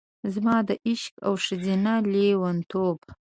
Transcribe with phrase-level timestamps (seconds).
[0.33, 2.99] زما د عشق او ښځینه لیونتوب،